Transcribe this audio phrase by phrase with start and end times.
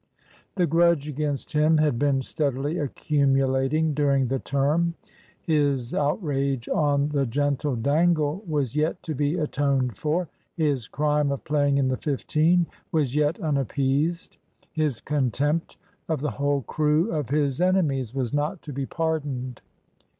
[0.55, 4.95] The grudge against him had been steadily accumulating during the term.
[5.43, 10.27] His outrage on the gentle Dangle was yet to be atoned for.
[10.55, 14.39] His crime of playing in the fifteen was yet unappeased.
[14.71, 15.77] His contempt
[16.09, 19.61] of the whole crew of his enemies was not to be pardoned.